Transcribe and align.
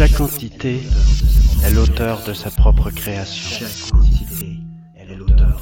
Chaque 0.00 0.22
entité 0.22 0.80
est 1.62 1.70
l'auteur 1.72 2.24
de 2.24 2.32
sa 2.32 2.50
propre 2.50 2.90
création. 2.90 3.66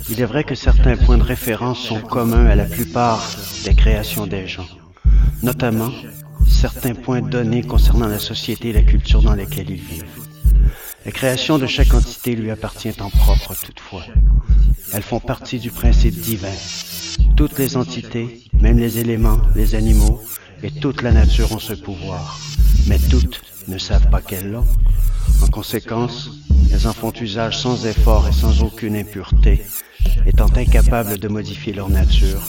Il 0.08 0.20
est 0.20 0.26
vrai 0.26 0.44
que 0.44 0.54
certains 0.54 0.96
points 0.96 1.18
de 1.18 1.24
référence 1.24 1.80
sont 1.80 2.00
communs 2.00 2.46
à 2.46 2.54
la 2.54 2.66
plupart 2.66 3.20
des 3.64 3.74
créations 3.74 4.28
des 4.28 4.46
gens, 4.46 4.68
notamment 5.42 5.90
certains 6.46 6.94
points 6.94 7.20
donnés 7.20 7.64
concernant 7.64 8.06
la 8.06 8.20
société 8.20 8.68
et 8.68 8.72
la 8.72 8.82
culture 8.82 9.22
dans 9.22 9.34
lesquelles 9.34 9.70
ils 9.70 9.82
vivent. 9.82 10.04
La 11.04 11.10
création 11.10 11.58
de 11.58 11.66
chaque 11.66 11.92
entité 11.92 12.36
lui 12.36 12.52
appartient 12.52 12.94
en 13.00 13.10
propre 13.10 13.56
toutefois. 13.60 14.04
Elles 14.92 15.02
font 15.02 15.18
partie 15.18 15.58
du 15.58 15.72
principe 15.72 16.14
divin. 16.14 16.54
Toutes 17.36 17.58
les 17.58 17.76
entités, 17.76 18.44
même 18.52 18.78
les 18.78 19.00
éléments, 19.00 19.40
les 19.56 19.74
animaux 19.74 20.22
et 20.62 20.70
toute 20.70 21.02
la 21.02 21.10
nature 21.10 21.50
ont 21.50 21.58
ce 21.58 21.72
pouvoir, 21.72 22.38
mais 22.86 23.00
toutes 23.00 23.40
ne 23.68 23.78
savent 23.78 24.08
pas 24.10 24.20
qu'elles 24.20 24.50
l'ont. 24.50 24.66
En 25.42 25.46
conséquence, 25.46 26.30
elles 26.72 26.86
en 26.86 26.92
font 26.92 27.12
usage 27.12 27.58
sans 27.58 27.86
effort 27.86 28.26
et 28.28 28.32
sans 28.32 28.62
aucune 28.62 28.96
impureté, 28.96 29.62
étant 30.26 30.50
incapables 30.56 31.18
de 31.18 31.28
modifier 31.28 31.72
leur 31.72 31.88
nature 31.88 32.42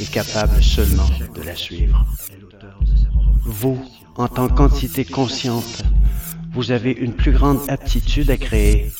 et 0.00 0.04
capables 0.04 0.62
seulement 0.62 1.08
de 1.34 1.42
la 1.42 1.56
suivre. 1.56 2.04
Vous, 3.44 3.82
en 4.16 4.28
tant 4.28 4.48
qu'entité 4.48 5.04
consciente, 5.04 5.82
vous 6.52 6.70
avez 6.70 6.92
une 6.92 7.12
plus 7.12 7.32
grande 7.32 7.60
aptitude 7.68 8.30
à 8.30 8.36
créer 8.36 8.92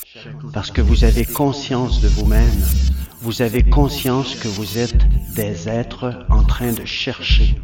parce 0.53 0.71
que 0.71 0.81
vous 0.81 1.03
avez 1.03 1.25
conscience 1.25 2.01
de 2.01 2.07
vous-même. 2.07 2.49
Vous 3.27 3.41
avez 3.41 3.61
conscience 3.61 4.35
que 4.35 4.47
vous 4.47 4.77
êtes 4.77 5.05
des 5.35 5.67
êtres 5.67 6.25
en 6.29 6.43
train 6.43 6.71
de 6.71 6.85
chercher. 6.85 7.59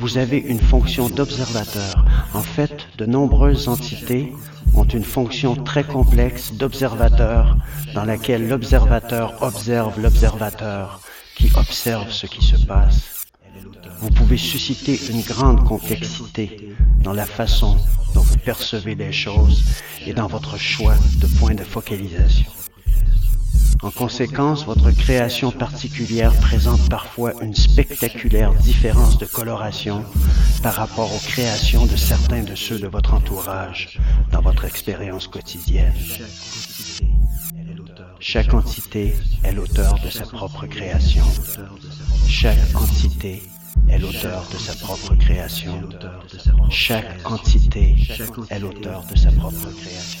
Vous 0.00 0.18
avez 0.18 0.38
une 0.38 0.58
fonction 0.58 1.08
d'observateur. 1.08 2.04
En 2.34 2.42
fait, 2.42 2.88
de 2.98 3.06
nombreuses 3.06 3.68
entités 3.68 4.32
ont 4.74 4.82
une 4.82 5.04
fonction 5.04 5.54
très 5.54 5.84
complexe 5.84 6.54
d'observateur 6.54 7.56
dans 7.94 8.04
laquelle 8.04 8.48
l'observateur 8.48 9.40
observe 9.44 10.00
l'observateur 10.00 11.00
qui 11.36 11.52
observe 11.54 12.10
ce 12.10 12.26
qui 12.26 12.44
se 12.44 12.56
passe. 12.56 13.26
Vous 14.00 14.10
pouvez 14.10 14.38
susciter 14.38 14.98
une 15.08 15.22
grande 15.22 15.62
complexité 15.68 16.74
dans 17.04 17.12
la 17.12 17.26
façon 17.26 17.76
dont 18.12 18.22
vous 18.22 18.38
percevez 18.38 18.96
les 18.96 19.12
choses 19.12 19.62
et 20.04 20.14
dans 20.14 20.26
votre 20.26 20.58
choix 20.58 20.96
de 21.20 21.28
point 21.38 21.54
de 21.54 21.62
focalisation. 21.62 22.50
En 23.82 23.90
conséquence, 23.90 24.66
votre 24.66 24.90
création 24.90 25.50
particulière 25.50 26.34
présente 26.40 26.88
parfois 26.90 27.32
une 27.40 27.54
spectaculaire 27.54 28.52
différence 28.54 29.16
de 29.16 29.24
coloration 29.24 30.04
par 30.62 30.74
rapport 30.74 31.10
aux 31.14 31.18
créations 31.26 31.86
de 31.86 31.96
certains 31.96 32.42
de 32.42 32.54
ceux 32.54 32.78
de 32.78 32.86
votre 32.86 33.14
entourage 33.14 33.98
dans 34.32 34.42
votre 34.42 34.66
expérience 34.66 35.28
quotidienne. 35.28 35.94
Chaque 38.18 38.52
entité 38.52 39.14
est 39.44 39.52
l'auteur 39.52 39.98
de 40.04 40.10
sa 40.10 40.26
propre 40.26 40.66
création. 40.66 41.24
Chaque 42.28 42.58
entité 42.74 43.42
est 43.88 43.98
l'auteur 43.98 44.46
de 44.52 44.58
sa 44.58 44.74
propre 44.74 45.14
création. 45.14 45.80
Chaque 46.68 47.18
entité 47.24 47.96
est 48.50 48.58
l'auteur 48.58 49.04
de 49.10 49.16
sa 49.16 49.32
propre 49.32 49.70
création. 49.80 50.20